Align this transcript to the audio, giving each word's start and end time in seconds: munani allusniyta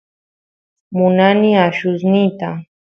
munani 0.97 1.49
allusniyta 1.63 2.49